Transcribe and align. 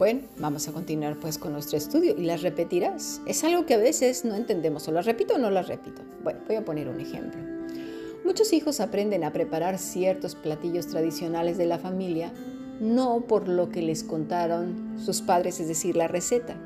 Bueno, 0.00 0.22
vamos 0.38 0.66
a 0.66 0.72
continuar 0.72 1.18
pues 1.20 1.36
con 1.36 1.52
nuestro 1.52 1.76
estudio 1.76 2.14
y 2.16 2.24
las 2.24 2.40
repetirás. 2.40 3.20
Es 3.26 3.44
algo 3.44 3.66
que 3.66 3.74
a 3.74 3.76
veces 3.76 4.24
no 4.24 4.34
entendemos, 4.34 4.88
o 4.88 4.92
las 4.92 5.04
repito 5.04 5.34
o 5.34 5.38
no 5.38 5.50
las 5.50 5.68
repito. 5.68 6.00
Bueno, 6.24 6.40
voy 6.46 6.56
a 6.56 6.64
poner 6.64 6.88
un 6.88 7.00
ejemplo. 7.00 7.38
Muchos 8.24 8.54
hijos 8.54 8.80
aprenden 8.80 9.24
a 9.24 9.32
preparar 9.34 9.76
ciertos 9.76 10.36
platillos 10.36 10.86
tradicionales 10.86 11.58
de 11.58 11.66
la 11.66 11.78
familia 11.78 12.32
no 12.80 13.26
por 13.26 13.46
lo 13.46 13.68
que 13.68 13.82
les 13.82 14.02
contaron 14.02 14.94
sus 14.96 15.20
padres, 15.20 15.60
es 15.60 15.68
decir, 15.68 15.96
la 15.96 16.08
receta, 16.08 16.56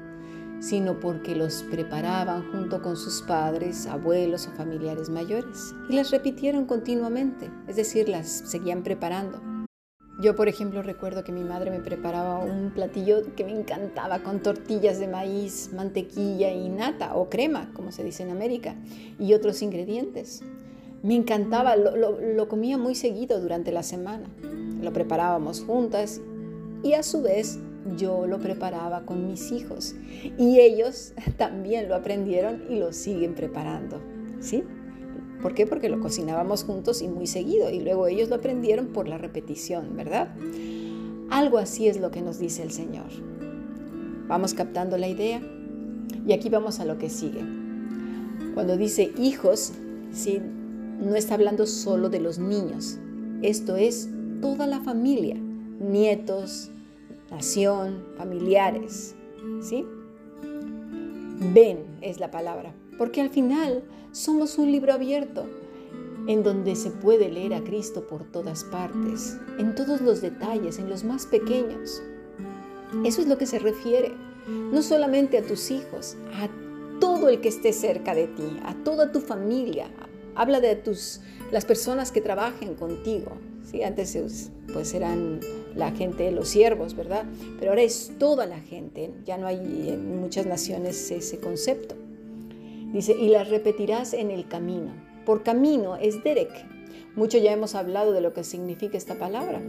sino 0.60 1.00
porque 1.00 1.34
los 1.34 1.64
preparaban 1.64 2.52
junto 2.52 2.82
con 2.82 2.96
sus 2.96 3.20
padres, 3.22 3.88
abuelos 3.88 4.46
o 4.46 4.52
familiares 4.52 5.10
mayores 5.10 5.74
y 5.90 5.94
las 5.94 6.12
repitieron 6.12 6.66
continuamente, 6.66 7.50
es 7.66 7.74
decir, 7.74 8.08
las 8.08 8.28
seguían 8.28 8.84
preparando. 8.84 9.53
Yo, 10.20 10.36
por 10.36 10.48
ejemplo, 10.48 10.82
recuerdo 10.82 11.24
que 11.24 11.32
mi 11.32 11.42
madre 11.42 11.72
me 11.72 11.80
preparaba 11.80 12.38
un 12.38 12.70
platillo 12.70 13.34
que 13.34 13.44
me 13.44 13.50
encantaba 13.50 14.20
con 14.20 14.40
tortillas 14.40 15.00
de 15.00 15.08
maíz, 15.08 15.70
mantequilla 15.74 16.52
y 16.52 16.68
nata 16.68 17.16
o 17.16 17.28
crema, 17.28 17.70
como 17.74 17.90
se 17.90 18.04
dice 18.04 18.22
en 18.22 18.30
América, 18.30 18.76
y 19.18 19.34
otros 19.34 19.60
ingredientes. 19.60 20.42
Me 21.02 21.16
encantaba, 21.16 21.74
lo, 21.76 22.48
comía 22.48 22.78
muy 22.78 22.94
seguido 22.94 23.40
durante 23.40 23.72
la 23.72 23.82
semana. 23.82 24.26
Lo 24.80 24.92
preparábamos 24.92 25.64
juntas 25.64 26.20
y 26.84 26.94
a 26.94 27.02
su 27.02 27.22
vez 27.22 27.58
yo 27.96 28.26
lo 28.26 28.38
preparaba 28.38 29.04
con 29.04 29.26
mis 29.26 29.50
hijos. 29.50 29.96
Y 30.38 30.60
ellos 30.60 31.12
también 31.36 31.88
lo 31.88 31.96
aprendieron 31.96 32.62
y 32.70 32.78
lo 32.78 32.92
siguen 32.92 33.34
preparando. 33.34 34.00
¿Sí? 34.40 34.62
¿Por 35.44 35.52
qué? 35.52 35.66
Porque 35.66 35.90
lo 35.90 36.00
cocinábamos 36.00 36.64
juntos 36.64 37.02
y 37.02 37.08
muy 37.08 37.26
seguido 37.26 37.68
y 37.70 37.80
luego 37.80 38.06
ellos 38.06 38.30
lo 38.30 38.36
aprendieron 38.36 38.86
por 38.86 39.08
la 39.08 39.18
repetición, 39.18 39.94
¿verdad? 39.94 40.34
Algo 41.28 41.58
así 41.58 41.86
es 41.86 42.00
lo 42.00 42.10
que 42.10 42.22
nos 42.22 42.38
dice 42.38 42.62
el 42.62 42.70
Señor. 42.70 43.10
¿Vamos 44.26 44.54
captando 44.54 44.96
la 44.96 45.06
idea? 45.06 45.42
Y 46.26 46.32
aquí 46.32 46.48
vamos 46.48 46.80
a 46.80 46.86
lo 46.86 46.96
que 46.96 47.10
sigue. 47.10 47.44
Cuando 48.54 48.78
dice 48.78 49.12
hijos, 49.18 49.74
¿sí? 50.12 50.40
no 50.98 51.14
está 51.14 51.34
hablando 51.34 51.66
solo 51.66 52.08
de 52.08 52.20
los 52.20 52.38
niños. 52.38 52.98
Esto 53.42 53.76
es 53.76 54.08
toda 54.40 54.66
la 54.66 54.80
familia, 54.80 55.36
nietos, 55.78 56.70
nación, 57.30 58.02
familiares, 58.16 59.14
¿sí? 59.60 59.84
Ven 61.52 61.80
es 62.00 62.18
la 62.18 62.30
palabra, 62.30 62.72
porque 62.96 63.20
al 63.20 63.28
final 63.28 63.82
somos 64.14 64.58
un 64.58 64.70
libro 64.70 64.92
abierto 64.92 65.44
en 66.28 66.44
donde 66.44 66.76
se 66.76 66.90
puede 66.90 67.28
leer 67.28 67.52
a 67.52 67.64
Cristo 67.64 68.06
por 68.06 68.22
todas 68.22 68.62
partes, 68.62 69.36
en 69.58 69.74
todos 69.74 70.00
los 70.00 70.22
detalles, 70.22 70.78
en 70.78 70.88
los 70.88 71.02
más 71.02 71.26
pequeños. 71.26 72.00
Eso 73.04 73.20
es 73.20 73.26
lo 73.26 73.36
que 73.36 73.46
se 73.46 73.58
refiere, 73.58 74.12
no 74.46 74.82
solamente 74.82 75.36
a 75.36 75.42
tus 75.42 75.70
hijos, 75.72 76.16
a 76.34 76.48
todo 77.00 77.28
el 77.28 77.40
que 77.40 77.48
esté 77.48 77.72
cerca 77.72 78.14
de 78.14 78.28
ti, 78.28 78.60
a 78.64 78.74
toda 78.84 79.10
tu 79.10 79.20
familia. 79.20 79.90
Habla 80.36 80.60
de 80.60 80.76
tus, 80.76 81.20
las 81.50 81.64
personas 81.64 82.12
que 82.12 82.20
trabajen 82.20 82.74
contigo. 82.76 83.32
¿sí? 83.68 83.82
Antes 83.82 84.16
pues 84.72 84.94
eran 84.94 85.40
la 85.74 85.90
gente, 85.90 86.30
los 86.30 86.48
siervos, 86.48 86.94
¿verdad? 86.94 87.24
Pero 87.58 87.72
ahora 87.72 87.82
es 87.82 88.12
toda 88.18 88.46
la 88.46 88.60
gente. 88.60 89.10
Ya 89.26 89.38
no 89.38 89.48
hay 89.48 89.88
en 89.88 90.20
muchas 90.20 90.46
naciones 90.46 91.10
ese 91.10 91.38
concepto. 91.38 91.96
Dice, 92.94 93.12
y 93.12 93.28
las 93.28 93.50
repetirás 93.50 94.14
en 94.14 94.30
el 94.30 94.46
camino. 94.46 94.92
Por 95.26 95.42
camino 95.42 95.96
es 95.96 96.22
Derek. 96.22 96.64
Mucho 97.16 97.38
ya 97.38 97.52
hemos 97.52 97.74
hablado 97.74 98.12
de 98.12 98.20
lo 98.20 98.32
que 98.32 98.44
significa 98.44 98.96
esta 98.96 99.16
palabra. 99.16 99.60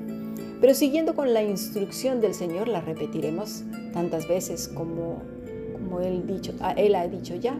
Pero 0.62 0.76
siguiendo 0.76 1.16
con 1.16 1.34
la 1.34 1.42
instrucción 1.42 2.22
del 2.22 2.36
Señor, 2.36 2.68
la 2.68 2.81
repetiremos 2.81 3.64
tantas 3.94 4.28
veces 4.28 4.68
como, 4.68 5.23
como 5.73 6.02
él, 6.02 6.28
dicho, 6.28 6.53
él 6.78 6.94
ha 6.94 7.08
dicho 7.08 7.34
ya. 7.35 7.59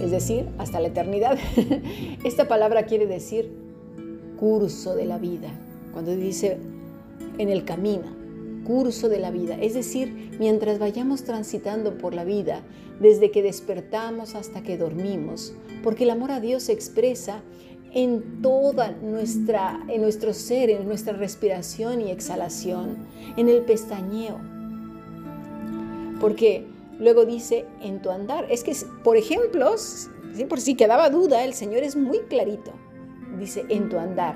Es 0.00 0.10
decir, 0.10 0.48
hasta 0.56 0.80
la 0.80 0.88
eternidad. 0.88 1.38
Esta 2.24 2.48
palabra 2.48 2.86
quiere 2.86 3.06
decir 3.06 3.52
curso 4.38 4.96
de 4.96 5.04
la 5.04 5.18
vida. 5.18 5.50
Cuando 5.92 6.16
dice 6.16 6.56
en 7.36 7.50
el 7.50 7.66
camino, 7.66 8.06
curso 8.66 9.08
de 9.08 9.18
la 9.18 9.30
vida, 9.30 9.56
es 9.60 9.74
decir, 9.74 10.36
mientras 10.38 10.78
vayamos 10.78 11.22
transitando 11.22 11.96
por 11.98 12.14
la 12.14 12.24
vida, 12.24 12.62
desde 13.00 13.30
que 13.30 13.42
despertamos 13.42 14.34
hasta 14.34 14.62
que 14.62 14.76
dormimos, 14.76 15.54
porque 15.82 16.04
el 16.04 16.10
amor 16.10 16.32
a 16.32 16.40
Dios 16.40 16.64
se 16.64 16.72
expresa 16.72 17.42
en 17.92 18.42
toda 18.42 18.90
nuestra 18.90 19.80
en 19.88 20.02
nuestro 20.02 20.34
ser, 20.34 20.70
en 20.70 20.86
nuestra 20.86 21.14
respiración 21.14 22.00
y 22.00 22.10
exhalación, 22.10 22.96
en 23.36 23.48
el 23.48 23.62
pestañeo. 23.62 24.38
Porque 26.20 26.66
luego 26.98 27.24
dice 27.24 27.64
en 27.82 28.02
tu 28.02 28.10
andar, 28.10 28.46
es 28.50 28.64
que 28.64 28.74
por 29.04 29.16
ejemplo, 29.16 29.74
por 30.48 30.60
si 30.60 30.74
quedaba 30.74 31.08
duda, 31.10 31.44
el 31.44 31.54
Señor 31.54 31.82
es 31.82 31.96
muy 31.96 32.18
clarito. 32.28 32.72
Dice 33.38 33.64
en 33.68 33.88
tu 33.88 33.98
andar. 33.98 34.34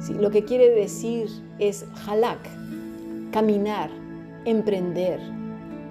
¿Sí? 0.00 0.14
Lo 0.14 0.30
que 0.30 0.44
quiere 0.44 0.70
decir 0.70 1.28
es 1.58 1.86
halak, 2.06 2.40
caminar, 3.34 3.90
emprender, 4.44 5.18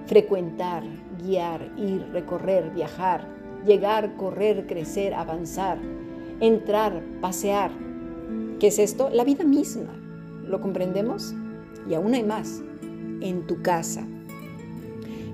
frecuentar, 0.06 0.82
guiar, 1.22 1.70
ir, 1.76 2.02
recorrer, 2.10 2.70
viajar, 2.70 3.28
llegar, 3.66 4.16
correr, 4.16 4.66
crecer, 4.66 5.12
avanzar, 5.12 5.78
entrar, 6.40 7.04
pasear. 7.20 7.70
¿Qué 8.58 8.68
es 8.68 8.78
esto? 8.78 9.10
La 9.10 9.24
vida 9.24 9.44
misma. 9.44 9.92
¿Lo 10.46 10.62
comprendemos? 10.62 11.34
Y 11.86 11.92
aún 11.92 12.14
hay 12.14 12.22
más. 12.22 12.62
En 13.20 13.46
tu 13.46 13.60
casa. 13.60 14.06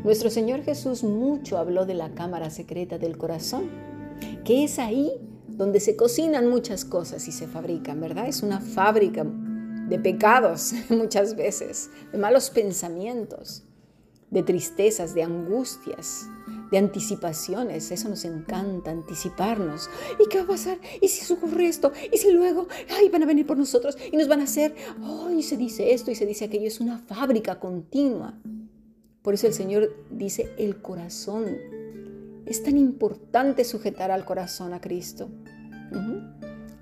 Nuestro 0.03 0.31
Señor 0.31 0.63
Jesús 0.65 1.05
mucho 1.05 1.59
habló 1.59 1.87
de 1.87 1.95
la 1.95 2.11
cámara 2.11 2.51
secreta 2.51 2.99
del 2.99 3.19
corazón, 3.19 3.71
que 4.45 4.65
es 4.65 4.81
ahí 4.81 5.13
donde 5.47 5.79
se 5.79 5.95
cocinan 5.95 6.51
muchas 6.51 6.85
cosas 6.85 7.29
y 7.29 7.31
se 7.31 7.47
fabrican, 7.47 8.01
¿verdad? 8.01 8.27
Es 8.27 8.43
una 8.43 8.61
fábrica 8.61 9.25
de 9.91 9.99
pecados 9.99 10.73
muchas 10.89 11.37
veces, 11.37 11.91
de 12.13 12.19
malos 12.19 12.49
pensamientos, 12.49 13.65
de 14.31 14.45
tristezas, 14.45 15.15
de 15.15 15.25
angustias, 15.25 16.29
de 16.71 16.79
anticipaciones. 16.79 17.91
Eso 17.91 18.09
nos 18.09 18.25
encanta, 18.25 18.93
anticiparnos. 18.93 19.91
¿Y 20.25 20.29
qué 20.29 20.39
va 20.39 20.45
a 20.45 20.47
pasar? 20.47 20.79
¿Y 21.03 21.09
si 21.09 21.31
ocurre 21.33 21.67
esto? 21.67 21.93
¿Y 22.13 22.17
si 22.17 22.31
luego, 22.31 22.69
ay, 22.97 23.09
van 23.09 23.25
a 23.25 23.27
venir 23.27 23.45
por 23.45 23.59
nosotros 23.59 23.99
y 24.13 24.17
nos 24.17 24.29
van 24.29 24.41
a 24.41 24.45
hacer, 24.45 24.77
ay, 25.03 25.43
se 25.43 25.57
dice 25.57 25.93
esto 25.93 26.13
y 26.13 26.15
se 26.15 26.27
dice 26.27 26.45
aquello? 26.45 26.69
Es 26.69 26.79
una 26.79 26.99
fábrica 26.99 27.59
continua. 27.59 28.39
Por 29.23 29.35
eso 29.35 29.49
el 29.49 29.53
Señor 29.53 29.93
dice, 30.11 30.55
el 30.57 30.81
corazón. 30.81 31.59
Es 32.47 32.63
tan 32.63 32.79
importante 32.79 33.65
sujetar 33.65 34.13
al 34.13 34.25
corazón 34.25 34.73
a 34.73 34.81
Cristo. 34.81 35.29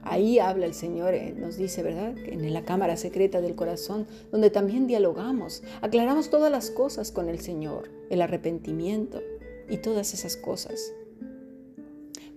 Ahí 0.02 0.38
habla 0.38 0.66
el 0.66 0.74
Señor, 0.74 1.14
eh, 1.14 1.34
nos 1.36 1.56
dice, 1.56 1.82
¿verdad? 1.82 2.16
En 2.18 2.52
la 2.52 2.64
cámara 2.64 2.96
secreta 2.96 3.40
del 3.40 3.54
corazón, 3.54 4.06
donde 4.30 4.50
también 4.50 4.86
dialogamos, 4.86 5.62
aclaramos 5.80 6.30
todas 6.30 6.50
las 6.50 6.70
cosas 6.70 7.12
con 7.12 7.28
el 7.28 7.40
Señor, 7.40 7.90
el 8.10 8.22
arrepentimiento 8.22 9.20
y 9.68 9.78
todas 9.78 10.14
esas 10.14 10.36
cosas. 10.36 10.92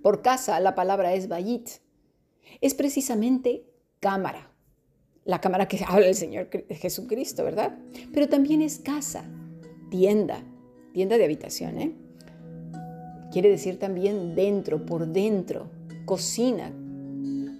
Por 0.01 0.21
casa 0.21 0.59
la 0.59 0.75
palabra 0.75 1.13
es 1.13 1.27
bayit. 1.27 1.69
Es 2.59 2.73
precisamente 2.73 3.63
cámara, 3.99 4.51
la 5.23 5.39
cámara 5.39 5.67
que 5.67 5.83
habla 5.87 6.07
el 6.07 6.15
Señor 6.15 6.49
Jesucristo, 6.69 7.43
¿verdad? 7.43 7.77
Pero 8.11 8.27
también 8.27 8.61
es 8.61 8.79
casa, 8.79 9.23
tienda, 9.89 10.43
tienda 10.93 11.17
de 11.17 11.25
habitación, 11.25 11.79
¿eh? 11.79 11.95
Quiere 13.31 13.49
decir 13.49 13.79
también 13.79 14.35
dentro, 14.35 14.85
por 14.85 15.07
dentro, 15.07 15.69
cocina, 16.05 16.73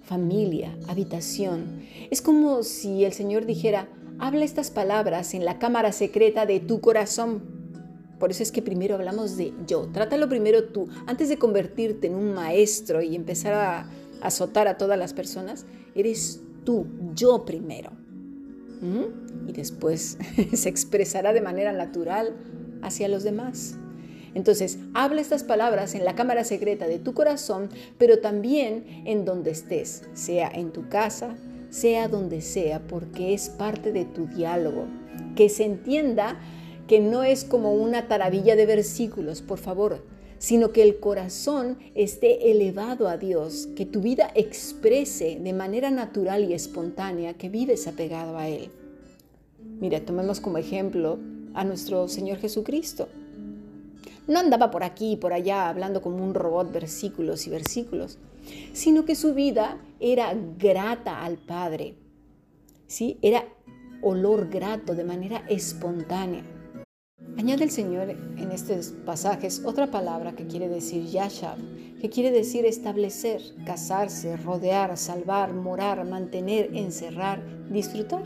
familia, 0.02 0.76
habitación. 0.88 1.82
Es 2.10 2.22
como 2.22 2.62
si 2.62 3.04
el 3.04 3.12
Señor 3.12 3.46
dijera, 3.46 3.88
habla 4.18 4.44
estas 4.44 4.70
palabras 4.70 5.34
en 5.34 5.44
la 5.44 5.58
cámara 5.58 5.92
secreta 5.92 6.46
de 6.46 6.60
tu 6.60 6.80
corazón. 6.80 7.42
Por 8.18 8.30
eso 8.30 8.42
es 8.42 8.52
que 8.52 8.62
primero 8.62 8.94
hablamos 8.94 9.36
de 9.36 9.52
yo. 9.66 9.88
Trátalo 9.88 10.28
primero 10.28 10.64
tú. 10.64 10.88
Antes 11.06 11.28
de 11.28 11.38
convertirte 11.38 12.06
en 12.06 12.14
un 12.14 12.34
maestro 12.34 13.02
y 13.02 13.16
empezar 13.16 13.54
a 13.54 13.90
azotar 14.20 14.68
a 14.68 14.78
todas 14.78 14.98
las 14.98 15.12
personas, 15.12 15.66
eres 15.94 16.40
tú, 16.64 16.86
yo 17.14 17.44
primero. 17.44 17.90
¿Mm? 18.80 19.48
Y 19.48 19.52
después 19.52 20.18
se 20.52 20.68
expresará 20.68 21.32
de 21.32 21.40
manera 21.40 21.72
natural 21.72 22.36
hacia 22.82 23.08
los 23.08 23.24
demás. 23.24 23.76
Entonces, 24.34 24.78
habla 24.94 25.20
estas 25.20 25.44
palabras 25.44 25.94
en 25.94 26.04
la 26.04 26.14
cámara 26.14 26.44
secreta 26.44 26.86
de 26.86 26.98
tu 26.98 27.14
corazón, 27.14 27.68
pero 27.98 28.18
también 28.20 29.02
en 29.04 29.24
donde 29.24 29.50
estés, 29.50 30.04
sea 30.14 30.50
en 30.52 30.72
tu 30.72 30.88
casa, 30.88 31.36
sea 31.70 32.08
donde 32.08 32.40
sea, 32.40 32.80
porque 32.80 33.34
es 33.34 33.48
parte 33.48 33.92
de 33.92 34.04
tu 34.04 34.26
diálogo. 34.26 34.86
Que 35.36 35.48
se 35.48 35.64
entienda 35.64 36.38
que 36.86 37.00
no 37.00 37.24
es 37.24 37.44
como 37.44 37.74
una 37.74 38.08
taravilla 38.08 38.56
de 38.56 38.66
versículos, 38.66 39.42
por 39.42 39.58
favor, 39.58 40.02
sino 40.38 40.72
que 40.72 40.82
el 40.82 40.98
corazón 40.98 41.78
esté 41.94 42.50
elevado 42.50 43.08
a 43.08 43.16
Dios, 43.16 43.68
que 43.76 43.86
tu 43.86 44.00
vida 44.00 44.30
exprese 44.34 45.38
de 45.40 45.52
manera 45.52 45.90
natural 45.90 46.44
y 46.44 46.52
espontánea 46.52 47.34
que 47.34 47.48
vives 47.48 47.86
apegado 47.86 48.36
a 48.36 48.48
Él. 48.48 48.70
Mira, 49.80 50.00
tomemos 50.00 50.40
como 50.40 50.58
ejemplo 50.58 51.18
a 51.54 51.64
nuestro 51.64 52.08
Señor 52.08 52.38
Jesucristo. 52.38 53.08
No 54.28 54.38
andaba 54.38 54.70
por 54.70 54.84
aquí 54.84 55.12
y 55.12 55.16
por 55.16 55.32
allá 55.32 55.68
hablando 55.68 56.00
como 56.00 56.24
un 56.24 56.34
robot 56.34 56.72
versículos 56.72 57.46
y 57.46 57.50
versículos, 57.50 58.18
sino 58.72 59.04
que 59.04 59.14
su 59.14 59.34
vida 59.34 59.78
era 59.98 60.34
grata 60.58 61.24
al 61.24 61.38
Padre. 61.38 61.96
¿Sí? 62.86 63.18
Era 63.22 63.44
olor 64.02 64.48
grato 64.48 64.94
de 64.94 65.04
manera 65.04 65.44
espontánea. 65.48 66.44
Añade 67.38 67.64
el 67.64 67.70
Señor 67.70 68.10
en 68.10 68.52
estos 68.52 68.88
pasajes 69.06 69.62
otra 69.64 69.90
palabra 69.90 70.32
que 70.32 70.46
quiere 70.46 70.68
decir 70.68 71.04
yashab, 71.06 71.58
que 72.00 72.10
quiere 72.10 72.30
decir 72.30 72.66
establecer, 72.66 73.40
casarse, 73.64 74.36
rodear, 74.36 74.96
salvar, 74.96 75.52
morar, 75.52 76.04
mantener, 76.04 76.70
encerrar, 76.74 77.42
disfrutar. 77.70 78.24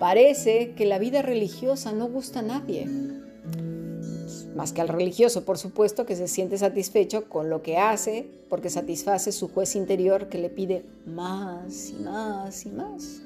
Parece 0.00 0.74
que 0.74 0.84
la 0.84 0.98
vida 0.98 1.22
religiosa 1.22 1.92
no 1.92 2.08
gusta 2.08 2.40
a 2.40 2.42
nadie, 2.42 2.86
más 4.56 4.72
que 4.72 4.80
al 4.80 4.88
religioso, 4.88 5.44
por 5.44 5.58
supuesto, 5.58 6.06
que 6.06 6.16
se 6.16 6.28
siente 6.28 6.56
satisfecho 6.56 7.28
con 7.28 7.50
lo 7.50 7.62
que 7.62 7.76
hace, 7.76 8.26
porque 8.48 8.70
satisface 8.70 9.30
su 9.30 9.48
juez 9.48 9.76
interior 9.76 10.28
que 10.28 10.38
le 10.38 10.48
pide 10.48 10.84
más 11.04 11.90
y 11.90 12.02
más 12.02 12.64
y 12.64 12.70
más. 12.70 13.20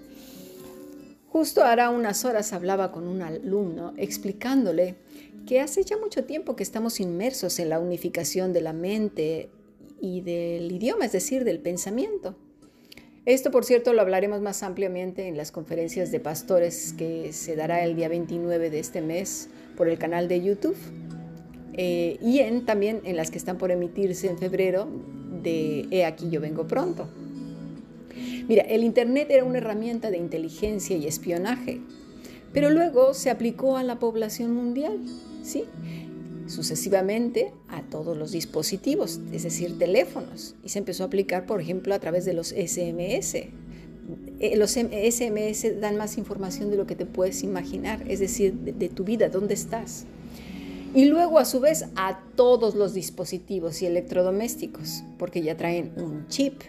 Justo 1.28 1.62
hará 1.62 1.90
unas 1.90 2.24
horas 2.24 2.52
hablaba 2.52 2.90
con 2.90 3.06
un 3.06 3.22
alumno 3.22 3.94
explicándole 3.96 4.96
que 5.46 5.60
hace 5.60 5.84
ya 5.84 5.96
mucho 5.96 6.24
tiempo 6.24 6.56
que 6.56 6.64
estamos 6.64 6.98
inmersos 6.98 7.60
en 7.60 7.68
la 7.68 7.78
unificación 7.78 8.52
de 8.52 8.60
la 8.60 8.72
mente 8.72 9.50
y 10.00 10.22
del 10.22 10.72
idioma, 10.72 11.04
es 11.04 11.12
decir, 11.12 11.44
del 11.44 11.60
pensamiento. 11.60 12.34
Esto, 13.24 13.52
por 13.52 13.64
cierto, 13.64 13.92
lo 13.92 14.00
hablaremos 14.00 14.40
más 14.40 14.64
ampliamente 14.64 15.28
en 15.28 15.36
las 15.36 15.52
conferencias 15.52 16.10
de 16.10 16.18
pastores 16.18 16.92
que 16.94 17.32
se 17.32 17.54
dará 17.54 17.84
el 17.84 17.94
día 17.94 18.08
29 18.08 18.70
de 18.70 18.80
este 18.80 19.00
mes 19.00 19.48
por 19.76 19.88
el 19.88 19.98
canal 19.98 20.26
de 20.26 20.42
YouTube 20.42 20.76
eh, 21.74 22.18
y 22.22 22.40
en, 22.40 22.64
también 22.64 23.00
en 23.04 23.16
las 23.16 23.30
que 23.30 23.38
están 23.38 23.58
por 23.58 23.70
emitirse 23.70 24.28
en 24.28 24.38
febrero 24.38 24.88
de 25.42 25.86
He 25.90 26.04
aquí 26.04 26.28
yo 26.30 26.40
vengo 26.40 26.66
pronto. 26.66 27.08
Mira, 28.48 28.62
el 28.62 28.82
Internet 28.84 29.28
era 29.30 29.44
una 29.44 29.58
herramienta 29.58 30.10
de 30.10 30.18
inteligencia 30.18 30.96
y 30.96 31.06
espionaje, 31.06 31.80
pero 32.52 32.70
luego 32.70 33.14
se 33.14 33.30
aplicó 33.30 33.76
a 33.76 33.84
la 33.84 33.98
población 33.98 34.52
mundial, 34.52 34.98
¿sí? 35.42 35.64
sucesivamente 36.50 37.52
a 37.68 37.82
todos 37.82 38.16
los 38.16 38.32
dispositivos, 38.32 39.20
es 39.32 39.44
decir, 39.44 39.78
teléfonos, 39.78 40.56
y 40.64 40.70
se 40.70 40.80
empezó 40.80 41.04
a 41.04 41.06
aplicar, 41.06 41.46
por 41.46 41.60
ejemplo, 41.60 41.94
a 41.94 42.00
través 42.00 42.24
de 42.24 42.32
los 42.32 42.48
SMS. 42.48 43.34
Eh, 44.40 44.56
los 44.56 44.72
SMS 44.72 45.80
dan 45.80 45.96
más 45.96 46.18
información 46.18 46.70
de 46.70 46.76
lo 46.76 46.86
que 46.86 46.96
te 46.96 47.06
puedes 47.06 47.44
imaginar, 47.44 48.02
es 48.08 48.18
decir, 48.18 48.52
de 48.52 48.88
tu 48.88 49.04
vida, 49.04 49.28
dónde 49.28 49.54
estás. 49.54 50.06
Y 50.94 51.04
luego, 51.04 51.38
a 51.38 51.44
su 51.44 51.60
vez, 51.60 51.86
a 51.96 52.20
todos 52.34 52.74
los 52.74 52.94
dispositivos 52.94 53.80
y 53.82 53.86
electrodomésticos, 53.86 55.04
porque 55.18 55.42
ya 55.42 55.56
traen 55.56 55.92
un 55.96 56.26
chip 56.28 56.62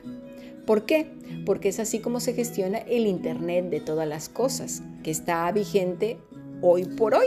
¿Por 0.66 0.86
qué? 0.86 1.08
Porque 1.46 1.70
es 1.70 1.80
así 1.80 2.00
como 2.00 2.20
se 2.20 2.34
gestiona 2.34 2.78
el 2.78 3.08
Internet 3.08 3.70
de 3.70 3.80
todas 3.80 4.08
las 4.08 4.30
cosas, 4.30 4.82
que 5.04 5.12
está 5.12 5.52
vigente 5.52 6.18
hoy 6.62 6.86
por 6.86 7.16
hoy. 7.16 7.26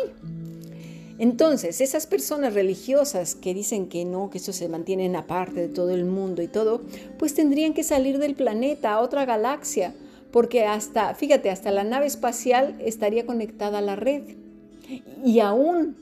Entonces, 1.19 1.81
esas 1.81 2.07
personas 2.07 2.55
religiosas 2.55 3.35
que 3.35 3.55
dicen 3.55 3.89
que 3.89 4.05
no, 4.05 4.31
que 4.31 4.39
eso 4.39 4.53
se 4.53 4.69
mantienen 4.69 5.15
aparte 5.15 5.61
de 5.61 5.69
todo 5.69 5.91
el 5.91 6.05
mundo 6.05 6.43
y 6.43 6.49
todo, 6.49 6.83
pues 7.19 7.35
tendrían 7.35 7.75
que 7.75 7.85
salir 7.85 8.19
del 8.19 8.35
planeta 8.35 8.95
a 8.95 9.01
otra 9.01 9.25
galaxia, 9.25 9.95
porque 10.33 10.65
hasta, 10.65 11.15
fíjate, 11.15 11.51
hasta 11.51 11.71
la 11.71 11.85
nave 11.85 12.07
espacial 12.07 12.77
estaría 12.81 13.27
conectada 13.27 13.79
a 13.79 13.83
la 13.83 13.95
red. 13.95 14.23
Y 15.25 15.41
aún 15.41 15.97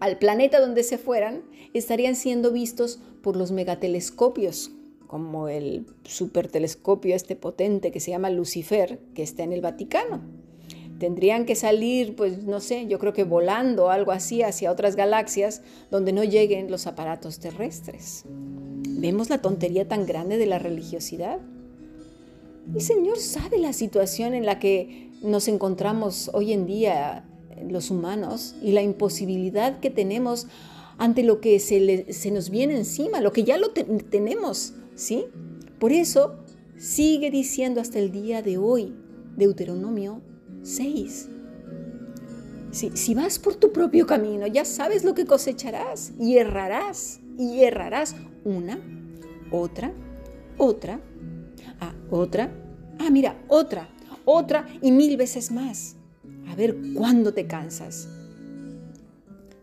al 0.00 0.18
planeta 0.18 0.60
donde 0.60 0.82
se 0.82 0.98
fueran, 0.98 1.42
estarían 1.74 2.16
siendo 2.16 2.52
vistos 2.52 3.00
por 3.22 3.36
los 3.36 3.52
megatelescopios 3.52 4.70
como 5.06 5.48
el 5.48 5.86
supertelescopio 6.04 7.14
este 7.14 7.36
potente 7.36 7.92
que 7.92 8.00
se 8.00 8.10
llama 8.10 8.30
Lucifer, 8.30 8.98
que 9.14 9.22
está 9.22 9.44
en 9.44 9.52
el 9.52 9.60
Vaticano. 9.60 10.20
Tendrían 10.98 11.44
que 11.44 11.54
salir, 11.54 12.16
pues 12.16 12.44
no 12.44 12.60
sé, 12.60 12.86
yo 12.86 12.98
creo 12.98 13.12
que 13.12 13.24
volando 13.24 13.90
algo 13.90 14.12
así 14.12 14.42
hacia 14.42 14.72
otras 14.72 14.96
galaxias 14.96 15.62
donde 15.90 16.12
no 16.12 16.24
lleguen 16.24 16.70
los 16.70 16.86
aparatos 16.86 17.38
terrestres. 17.38 18.24
¿Vemos 18.26 19.28
la 19.28 19.42
tontería 19.42 19.86
tan 19.86 20.06
grande 20.06 20.38
de 20.38 20.46
la 20.46 20.58
religiosidad? 20.58 21.38
El 22.74 22.80
Señor 22.80 23.18
sabe 23.18 23.58
la 23.58 23.72
situación 23.72 24.34
en 24.34 24.46
la 24.46 24.58
que 24.58 25.10
nos 25.22 25.48
encontramos 25.48 26.30
hoy 26.32 26.52
en 26.52 26.66
día 26.66 27.24
los 27.68 27.90
humanos 27.90 28.54
y 28.62 28.72
la 28.72 28.82
imposibilidad 28.82 29.80
que 29.80 29.90
tenemos 29.90 30.46
ante 30.98 31.22
lo 31.22 31.40
que 31.40 31.58
se, 31.60 32.12
se 32.12 32.30
nos 32.30 32.50
viene 32.50 32.76
encima, 32.76 33.20
lo 33.20 33.32
que 33.32 33.44
ya 33.44 33.58
lo 33.58 33.70
tenemos 33.70 34.74
¿sí? 34.96 35.26
Por 35.78 35.92
eso 35.92 36.36
sigue 36.76 37.30
diciendo 37.30 37.80
hasta 37.80 38.00
el 38.00 38.10
día 38.10 38.42
de 38.42 38.58
hoy, 38.58 38.94
Deuteronomio 39.36 40.20
6. 40.62 41.28
Si, 42.72 43.14
vas 43.14 43.38
por 43.38 43.54
tu 43.54 43.72
propio 43.72 44.06
camino, 44.06 44.46
ya 44.46 44.66
sabes 44.66 45.02
lo 45.02 45.14
que 45.14 45.24
cosecharás 45.24 46.12
y 46.18 46.36
errarás 46.36 47.20
y 47.38 47.62
errarás 47.62 48.16
una, 48.44 48.78
otra, 49.50 49.94
otra, 50.58 51.00
ah, 51.80 51.94
otra, 52.10 52.52
ah, 52.98 53.08
mira, 53.10 53.42
otra, 53.48 53.88
otra 54.26 54.66
y 54.82 54.92
mil 54.92 55.16
veces 55.16 55.50
más. 55.50 55.95
Ver 56.56 56.76
cuándo 56.94 57.34
te 57.34 57.46
cansas. 57.46 58.08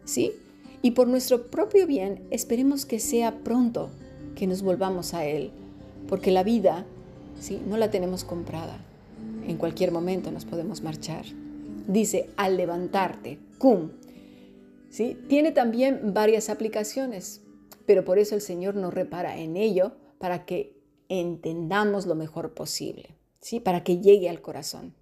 ¿Sí? 0.06 0.34
Y 0.82 0.92
por 0.92 1.08
nuestro 1.08 1.48
propio 1.48 1.88
bien, 1.88 2.28
esperemos 2.30 2.86
que 2.86 3.00
sea 3.00 3.40
pronto, 3.44 3.90
que 4.36 4.48
nos 4.48 4.62
volvamos 4.62 5.14
a 5.14 5.26
Él, 5.26 5.52
porque 6.08 6.32
la 6.32 6.44
vida 6.44 6.86
¿sí? 7.40 7.62
no 7.68 7.78
la 7.78 7.90
tenemos 7.90 8.24
comprada. 8.24 8.78
En 9.48 9.58
cualquier 9.58 9.92
momento 9.92 10.32
nos 10.32 10.46
podemos 10.46 10.82
marchar. 10.82 11.26
Dice, 11.88 12.30
al 12.38 12.58
levantarte, 12.58 13.40
cum. 13.58 13.92
¿Sí? 14.90 15.18
Tiene 15.28 15.52
también 15.52 16.14
varias 16.14 16.50
aplicaciones, 16.50 17.42
pero 17.86 18.06
por 18.06 18.20
eso 18.20 18.36
el 18.36 18.42
Señor 18.42 18.76
nos 18.76 18.94
repara 18.94 19.38
en 19.38 19.58
ello 19.58 19.94
para 20.20 20.46
que 20.46 20.78
entendamos 21.10 22.06
lo 22.06 22.16
mejor 22.16 22.54
posible, 22.54 23.10
¿sí? 23.42 23.60
para 23.60 23.84
que 23.84 24.00
llegue 24.00 24.30
al 24.30 24.42
corazón. 24.42 24.94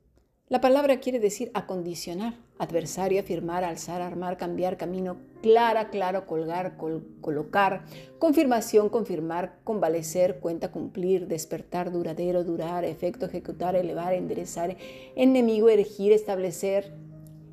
La 0.51 0.59
palabra 0.59 0.99
quiere 0.99 1.21
decir 1.21 1.49
acondicionar, 1.53 2.33
adversario, 2.59 3.21
afirmar, 3.21 3.63
alzar, 3.63 4.01
armar, 4.01 4.35
cambiar, 4.35 4.75
camino, 4.75 5.15
clara, 5.41 5.89
claro, 5.89 6.25
colgar, 6.25 6.75
colocar, 7.21 7.85
confirmación, 8.19 8.89
confirmar, 8.89 9.59
convalecer, 9.63 10.41
cuenta, 10.41 10.69
cumplir, 10.69 11.27
despertar, 11.27 11.89
duradero, 11.93 12.43
durar, 12.43 12.83
efecto, 12.83 13.27
ejecutar, 13.27 13.77
elevar, 13.77 14.11
enderezar, 14.11 14.75
enemigo, 15.15 15.69
erigir, 15.69 16.11
establecer, 16.11 16.91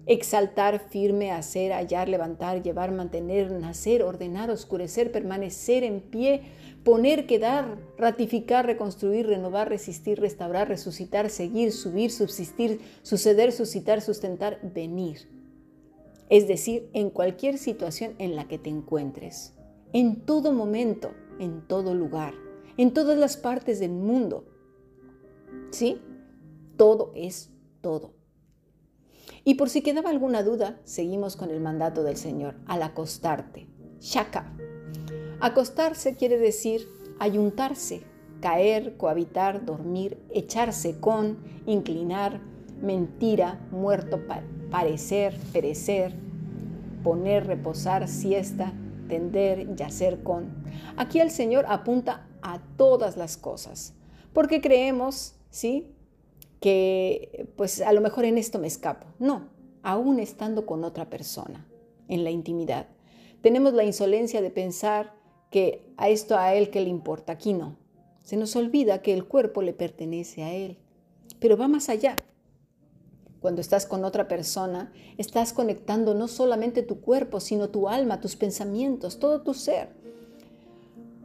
exaltar, 0.08 0.88
firme, 0.88 1.30
hacer, 1.30 1.72
hallar, 1.72 2.08
levantar, 2.08 2.62
llevar, 2.62 2.90
mantener, 2.92 3.52
nacer, 3.52 4.02
ordenar, 4.02 4.50
oscurecer, 4.50 5.12
permanecer 5.12 5.84
en 5.84 6.00
pie, 6.00 6.42
poner, 6.82 7.26
quedar, 7.26 7.78
ratificar, 7.98 8.64
reconstruir, 8.64 9.26
renovar, 9.26 9.68
resistir, 9.68 10.18
restaurar, 10.18 10.66
resucitar, 10.66 11.28
seguir, 11.28 11.72
subir, 11.72 12.10
subsistir, 12.10 12.80
suceder, 13.02 13.52
suscitar, 13.52 14.00
sustentar, 14.00 14.58
venir. 14.74 15.28
Es 16.30 16.48
decir, 16.48 16.88
en 16.94 17.10
cualquier 17.10 17.58
situación 17.58 18.14
en 18.18 18.34
la 18.34 18.48
que 18.48 18.58
te 18.58 18.70
encuentres, 18.70 19.54
en 19.92 20.22
todo 20.24 20.52
momento, 20.52 21.10
en 21.38 21.66
todo 21.68 21.94
lugar, 21.94 22.32
en 22.78 22.94
todas 22.94 23.18
las 23.18 23.36
partes 23.36 23.78
del 23.78 23.92
mundo. 23.92 24.46
¿Sí? 25.70 26.00
Todo 26.78 27.12
es 27.14 27.50
todo. 27.82 28.17
Y 29.44 29.54
por 29.54 29.70
si 29.70 29.82
quedaba 29.82 30.11
alguna 30.11 30.42
duda, 30.42 30.80
seguimos 30.85 31.37
con 31.37 31.50
el 31.50 31.61
mandato 31.61 32.02
del 32.02 32.16
Señor, 32.16 32.56
al 32.66 32.82
acostarte. 32.82 33.68
Shaka. 34.00 34.52
Acostarse 35.40 36.16
quiere 36.16 36.38
decir 36.38 36.88
ayuntarse, 37.18 38.02
caer, 38.40 38.97
cohabitar, 38.97 39.64
dormir, 39.64 40.18
echarse 40.30 41.00
con, 41.00 41.38
inclinar, 41.66 42.40
mentira, 42.80 43.61
muerto, 43.70 44.20
parecer, 44.70 45.37
perecer, 45.52 46.14
poner, 47.02 47.47
reposar, 47.47 48.08
siesta, 48.08 48.73
tender, 49.08 49.75
yacer 49.75 50.23
con. 50.23 50.64
Aquí 50.97 51.20
el 51.20 51.30
Señor 51.30 51.66
apunta 51.68 52.26
a 52.42 52.61
todas 52.76 53.16
las 53.16 53.37
cosas, 53.37 53.94
porque 54.32 54.61
creemos, 54.61 55.35
¿sí? 55.50 55.94
Que 56.60 57.48
pues 57.56 57.80
a 57.80 57.92
lo 57.92 58.00
mejor 58.00 58.24
en 58.24 58.38
esto 58.38 58.58
me 58.58 58.66
escapo. 58.66 59.06
No, 59.18 59.48
aún 59.82 60.18
estando 60.18 60.66
con 60.66 60.84
otra 60.84 61.08
persona, 61.08 61.66
en 62.08 62.24
la 62.24 62.30
intimidad. 62.30 62.88
Tenemos 63.40 63.72
la 63.72 63.84
insolencia 63.84 64.42
de 64.42 64.50
pensar 64.50 65.14
que 65.50 65.92
a 65.96 66.08
esto 66.08 66.36
a 66.36 66.54
él 66.54 66.70
que 66.70 66.80
le 66.80 66.88
importa, 66.88 67.32
aquí 67.32 67.52
no. 67.52 67.76
Se 68.22 68.36
nos 68.36 68.56
olvida 68.56 69.00
que 69.00 69.14
el 69.14 69.26
cuerpo 69.26 69.62
le 69.62 69.72
pertenece 69.72 70.42
a 70.42 70.52
él. 70.52 70.78
Pero 71.40 71.56
va 71.56 71.68
más 71.68 71.88
allá. 71.88 72.16
Cuando 73.40 73.60
estás 73.60 73.86
con 73.86 74.04
otra 74.04 74.26
persona, 74.26 74.92
estás 75.16 75.52
conectando 75.52 76.14
no 76.14 76.26
solamente 76.26 76.82
tu 76.82 77.00
cuerpo, 77.00 77.38
sino 77.40 77.70
tu 77.70 77.88
alma, 77.88 78.20
tus 78.20 78.34
pensamientos, 78.34 79.20
todo 79.20 79.42
tu 79.42 79.54
ser. 79.54 79.90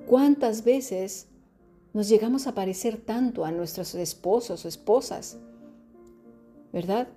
¿Cuántas 0.05 0.63
veces 0.63 1.27
nos 1.93 2.09
llegamos 2.09 2.47
a 2.47 2.55
parecer 2.55 2.97
tanto 2.97 3.45
a 3.45 3.51
nuestros 3.51 3.93
esposos 3.95 4.65
o 4.65 4.67
esposas? 4.67 5.37
¿Verdad? 6.71 7.07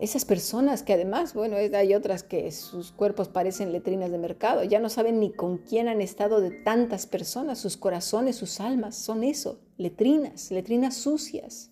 Esas 0.00 0.24
personas 0.24 0.82
que 0.82 0.94
además, 0.94 1.32
bueno, 1.32 1.56
hay 1.56 1.94
otras 1.94 2.24
que 2.24 2.50
sus 2.50 2.90
cuerpos 2.90 3.28
parecen 3.28 3.70
letrinas 3.70 4.10
de 4.10 4.18
mercado, 4.18 4.64
ya 4.64 4.80
no 4.80 4.88
saben 4.88 5.20
ni 5.20 5.32
con 5.32 5.58
quién 5.58 5.86
han 5.86 6.00
estado 6.00 6.40
de 6.40 6.50
tantas 6.50 7.06
personas, 7.06 7.60
sus 7.60 7.76
corazones, 7.76 8.34
sus 8.34 8.58
almas, 8.58 8.96
son 8.96 9.22
eso, 9.22 9.60
letrinas, 9.76 10.50
letrinas 10.50 10.96
sucias. 10.96 11.70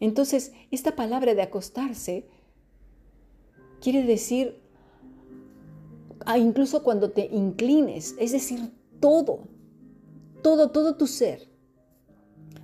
Entonces, 0.00 0.52
esta 0.72 0.96
palabra 0.96 1.34
de 1.34 1.42
acostarse 1.42 2.26
quiere 3.80 4.02
decir, 4.02 4.60
ah, 6.26 6.38
incluso 6.38 6.82
cuando 6.82 7.12
te 7.12 7.26
inclines, 7.26 8.16
es 8.18 8.32
decir, 8.32 8.72
todo, 8.98 9.44
todo, 10.42 10.70
todo 10.70 10.96
tu 10.96 11.06
ser. 11.06 11.48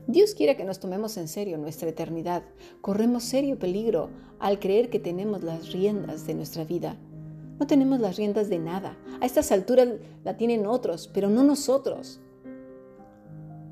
Dios 0.06 0.34
quiere 0.34 0.56
que 0.56 0.64
nos 0.64 0.80
tomemos 0.80 1.16
en 1.16 1.28
serio 1.28 1.56
nuestra 1.56 1.88
eternidad. 1.88 2.42
Corremos 2.80 3.24
serio 3.24 3.58
peligro 3.58 4.10
al 4.38 4.58
creer 4.58 4.90
que 4.90 4.98
tenemos 4.98 5.42
las 5.42 5.72
riendas 5.72 6.26
de 6.26 6.34
nuestra 6.34 6.64
vida. 6.64 6.96
No 7.58 7.66
tenemos 7.66 8.00
las 8.00 8.16
riendas 8.16 8.50
de 8.50 8.58
nada. 8.58 8.98
A 9.20 9.26
estas 9.26 9.50
alturas 9.52 9.88
la 10.24 10.36
tienen 10.36 10.66
otros, 10.66 11.08
pero 11.12 11.30
no 11.30 11.42
nosotros. 11.42 12.20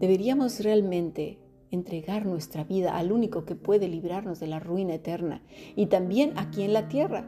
Deberíamos 0.01 0.61
realmente 0.61 1.39
entregar 1.71 2.27
nuestra 2.27 2.65
vida 2.65 2.97
al 2.97 3.13
único 3.13 3.45
que 3.45 3.55
puede 3.55 3.89
librarnos 3.89 4.41
de 4.41 4.47
la 4.47 4.61
ruina 4.61 4.95
eterna 4.95 5.43
y 5.75 5.87
también 5.87 6.33
aquí 6.37 6.63
en 6.63 6.73
la 6.73 6.89
tierra, 6.89 7.27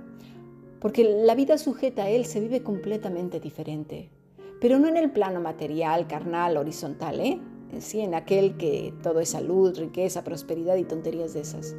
porque 0.81 1.05
la 1.05 1.35
vida 1.35 1.57
sujeta 1.57 2.05
a 2.05 2.11
Él 2.11 2.27
se 2.27 2.41
vive 2.41 2.63
completamente 2.63 3.41
diferente, 3.41 4.11
pero 4.61 4.79
no 4.79 4.89
en 4.89 4.97
el 4.97 5.11
plano 5.11 5.41
material, 5.41 6.07
carnal, 6.07 6.57
horizontal, 6.57 7.21
¿eh? 7.21 7.41
Sí, 7.81 8.01
en 8.01 8.15
aquel 8.15 8.57
que 8.57 8.95
todo 9.03 9.21
es 9.21 9.31
salud, 9.31 9.77
riqueza, 9.77 10.23
prosperidad 10.23 10.77
y 10.77 10.85
tonterías 10.85 11.35
de 11.35 11.41
esas. 11.41 11.75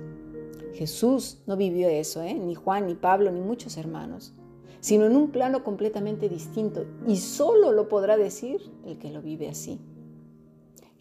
Jesús 0.73 1.39
no 1.47 1.55
vivió 1.55 1.87
eso, 1.87 2.21
¿eh? 2.21 2.33
ni 2.33 2.53
Juan, 2.53 2.87
ni 2.87 2.95
Pablo, 2.95 3.31
ni 3.31 3.39
muchos 3.39 3.77
hermanos, 3.77 4.33
sino 4.81 5.05
en 5.05 5.15
un 5.15 5.31
plano 5.31 5.63
completamente 5.63 6.27
distinto 6.27 6.85
y 7.07 7.17
solo 7.17 7.71
lo 7.71 7.87
podrá 7.87 8.17
decir 8.17 8.61
el 8.85 8.97
que 8.97 9.09
lo 9.09 9.21
vive 9.21 9.47
así. 9.47 9.79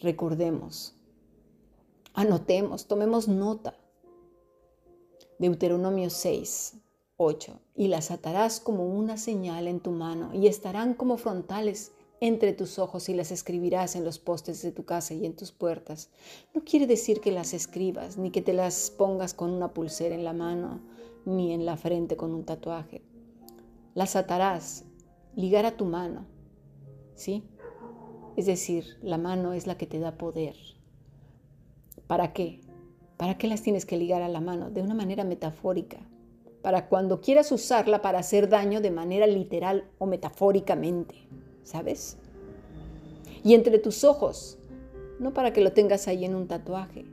Recordemos, 0.01 0.95
Anotemos, 2.17 2.87
tomemos 2.87 3.27
nota. 3.27 3.77
Deuteronomio 5.41 6.11
6, 6.11 6.77
8. 7.17 7.61
Y 7.77 7.89
las 7.89 8.11
atarás 8.11 8.61
como 8.61 8.87
una 8.87 9.17
señal 9.17 9.69
en 9.69 9.81
tu 9.81 9.91
mano 9.91 10.35
y 10.35 10.47
estarán 10.47 10.95
como 10.95 11.17
frontales 11.17 11.93
entre 12.21 12.53
tus 12.53 12.79
ojos 12.79 13.09
y 13.09 13.15
las 13.15 13.31
escribirás 13.31 13.97
en 13.97 14.05
los 14.05 14.19
postes 14.19 14.63
de 14.63 14.73
tu 14.73 14.85
casa 14.85 15.15
y 15.15 15.27
en 15.27 15.37
tus 15.37 15.53
puertas. 15.53 16.11
No 16.55 16.65
quiere 16.65 16.87
decir 16.87 17.21
que 17.21 17.33
las 17.33 17.53
escribas, 17.53 18.17
ni 18.17 18.31
que 18.31 18.43
te 18.43 18.53
las 18.53 18.91
pongas 18.91 19.35
con 19.35 19.51
una 19.51 19.75
pulsera 19.75 20.15
en 20.15 20.25
la 20.25 20.33
mano, 20.33 20.81
ni 21.25 21.53
en 21.53 21.67
la 21.67 21.77
frente 21.77 22.17
con 22.17 22.33
un 22.33 22.45
tatuaje. 22.45 23.03
Las 23.95 24.17
atarás, 24.17 24.85
ligar 25.37 25.67
a 25.67 25.77
tu 25.77 25.85
mano, 25.85 26.27
¿sí? 27.15 27.45
Es 28.37 28.47
decir, 28.47 28.99
la 29.03 29.19
mano 29.19 29.53
es 29.53 29.67
la 29.67 29.77
que 29.77 29.87
te 29.87 29.99
da 29.99 30.17
poder. 30.17 30.57
¿Para 32.07 32.33
qué? 32.33 32.61
¿Para 33.17 33.39
qué 33.39 33.47
las 33.47 33.63
tienes 33.63 33.87
que 33.87 33.97
ligar 33.97 34.23
a 34.23 34.29
la 34.29 34.41
mano? 34.41 34.71
De 34.71 34.83
una 34.83 34.95
manera 34.95 35.25
metafórica. 35.25 35.99
Para 36.65 36.89
cuando 36.89 37.21
quieras 37.21 37.53
usarla 37.53 38.01
para 38.01 38.21
hacer 38.21 38.49
daño 38.49 38.81
de 38.81 38.91
manera 38.91 39.27
literal 39.27 39.85
o 39.99 40.07
metafóricamente. 40.07 41.15
¿Sabes? 41.63 42.17
Y 43.43 43.53
entre 43.53 43.79
tus 43.79 44.03
ojos. 44.03 44.57
No 45.19 45.35
para 45.35 45.53
que 45.53 45.61
lo 45.61 45.73
tengas 45.73 46.09
ahí 46.09 46.25
en 46.25 46.35
un 46.35 46.49
tatuaje. 46.49 47.05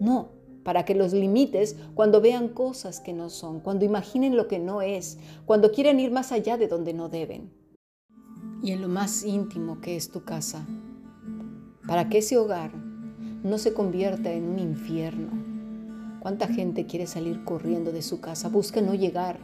No, 0.00 0.28
para 0.64 0.84
que 0.84 0.94
los 0.94 1.14
limites 1.14 1.76
cuando 1.94 2.20
vean 2.20 2.50
cosas 2.50 3.00
que 3.00 3.14
no 3.14 3.30
son, 3.30 3.60
cuando 3.60 3.86
imaginen 3.86 4.36
lo 4.36 4.48
que 4.48 4.58
no 4.58 4.82
es, 4.82 5.16
cuando 5.46 5.72
quieren 5.72 5.98
ir 5.98 6.10
más 6.10 6.30
allá 6.30 6.58
de 6.58 6.68
donde 6.68 6.92
no 6.92 7.08
deben. 7.08 7.50
Y 8.62 8.72
en 8.72 8.82
lo 8.82 8.88
más 8.88 9.24
íntimo 9.24 9.80
que 9.80 9.96
es 9.96 10.10
tu 10.10 10.24
casa, 10.24 10.66
para 11.86 12.10
que 12.10 12.18
ese 12.18 12.36
hogar 12.36 12.70
no 13.42 13.56
se 13.56 13.72
convierta 13.72 14.30
en 14.30 14.46
un 14.46 14.58
infierno. 14.58 15.37
¿Cuánta 16.20 16.48
gente 16.48 16.86
quiere 16.86 17.06
salir 17.06 17.44
corriendo 17.44 17.92
de 17.92 18.02
su 18.02 18.20
casa? 18.20 18.48
Busca 18.48 18.80
no 18.80 18.94
llegar 18.94 19.38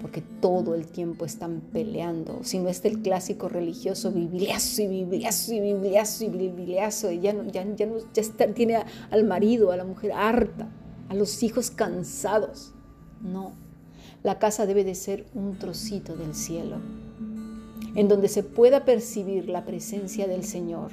porque 0.00 0.20
todo 0.20 0.74
el 0.74 0.86
tiempo 0.86 1.24
están 1.24 1.60
peleando. 1.72 2.40
Si 2.42 2.58
no 2.58 2.68
es 2.68 2.84
el 2.84 3.00
clásico 3.00 3.48
religioso, 3.48 4.12
bibliazo 4.12 4.82
y 4.82 4.88
bibliazo 4.88 5.54
y 5.54 5.60
bibliazo 5.60 6.24
y 6.24 6.28
bibliazo, 6.28 7.10
y 7.10 7.20
ya, 7.20 7.32
no, 7.32 7.44
ya, 7.44 7.64
ya, 7.74 7.86
no, 7.86 7.96
ya 8.12 8.22
está, 8.22 8.46
tiene 8.48 8.78
al 9.10 9.24
marido, 9.24 9.70
a 9.70 9.76
la 9.76 9.84
mujer 9.84 10.12
harta, 10.12 10.68
a 11.08 11.14
los 11.14 11.42
hijos 11.42 11.70
cansados. 11.70 12.72
No, 13.20 13.52
la 14.22 14.38
casa 14.38 14.66
debe 14.66 14.84
de 14.84 14.94
ser 14.94 15.26
un 15.34 15.58
trocito 15.58 16.16
del 16.16 16.34
cielo, 16.34 16.76
en 17.94 18.08
donde 18.08 18.28
se 18.28 18.42
pueda 18.42 18.84
percibir 18.84 19.48
la 19.48 19.64
presencia 19.64 20.26
del 20.26 20.44
Señor 20.44 20.90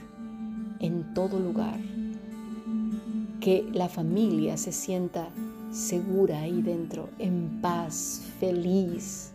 en 0.80 1.14
todo 1.14 1.40
lugar 1.40 1.80
que 3.42 3.68
la 3.74 3.90
familia 3.90 4.56
se 4.56 4.72
sienta 4.72 5.30
segura 5.72 6.42
ahí 6.42 6.62
dentro, 6.62 7.10
en 7.18 7.60
paz, 7.60 8.22
feliz. 8.40 9.32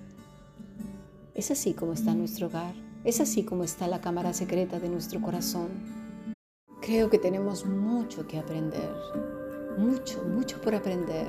Es 1.34 1.50
así 1.50 1.74
como 1.74 1.92
está 1.92 2.14
nuestro 2.14 2.46
hogar, 2.46 2.72
es 3.02 3.20
así 3.20 3.42
como 3.42 3.64
está 3.64 3.88
la 3.88 4.00
cámara 4.00 4.32
secreta 4.32 4.78
de 4.78 4.88
nuestro 4.88 5.20
corazón. 5.20 5.68
Creo 6.80 7.10
que 7.10 7.18
tenemos 7.18 7.66
mucho 7.66 8.28
que 8.28 8.38
aprender, 8.38 8.92
mucho, 9.76 10.22
mucho 10.22 10.60
por 10.60 10.76
aprender. 10.76 11.28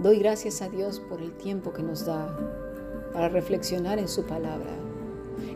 Doy 0.00 0.18
gracias 0.18 0.60
a 0.62 0.68
Dios 0.68 0.98
por 0.98 1.22
el 1.22 1.32
tiempo 1.36 1.72
que 1.72 1.84
nos 1.84 2.04
da 2.06 2.36
para 3.12 3.28
reflexionar 3.28 4.00
en 4.00 4.08
su 4.08 4.26
palabra. 4.26 4.72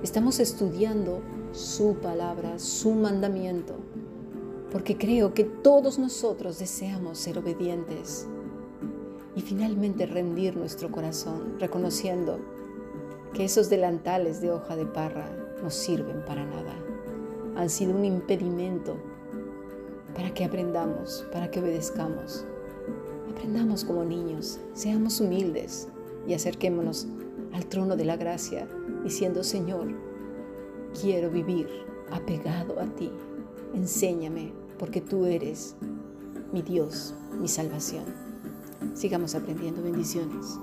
Estamos 0.04 0.38
estudiando 0.38 1.20
su 1.52 1.96
palabra, 1.96 2.60
su 2.60 2.92
mandamiento 2.92 3.74
porque 4.74 4.98
creo 4.98 5.34
que 5.34 5.44
todos 5.44 6.00
nosotros 6.00 6.58
deseamos 6.58 7.18
ser 7.18 7.38
obedientes 7.38 8.26
y 9.36 9.40
finalmente 9.40 10.04
rendir 10.04 10.56
nuestro 10.56 10.90
corazón, 10.90 11.60
reconociendo 11.60 12.40
que 13.32 13.44
esos 13.44 13.70
delantales 13.70 14.40
de 14.40 14.50
hoja 14.50 14.74
de 14.74 14.84
parra 14.84 15.30
no 15.62 15.70
sirven 15.70 16.24
para 16.24 16.44
nada. 16.44 16.74
Han 17.54 17.70
sido 17.70 17.94
un 17.94 18.04
impedimento 18.04 18.96
para 20.12 20.34
que 20.34 20.44
aprendamos, 20.44 21.24
para 21.30 21.52
que 21.52 21.60
obedezcamos. 21.60 22.44
Aprendamos 23.30 23.84
como 23.84 24.02
niños, 24.04 24.58
seamos 24.72 25.20
humildes 25.20 25.86
y 26.26 26.34
acerquémonos 26.34 27.06
al 27.52 27.64
trono 27.66 27.94
de 27.94 28.06
la 28.06 28.16
gracia 28.16 28.66
diciendo, 29.04 29.44
Señor, 29.44 29.86
quiero 31.00 31.30
vivir 31.30 31.68
apegado 32.10 32.80
a 32.80 32.86
ti. 32.86 33.12
Enséñame 33.72 34.63
porque 34.78 35.00
tú 35.00 35.26
eres 35.26 35.74
mi 36.52 36.62
Dios, 36.62 37.14
mi 37.40 37.48
salvación. 37.48 38.04
Sigamos 38.94 39.34
aprendiendo 39.34 39.82
bendiciones. 39.82 40.58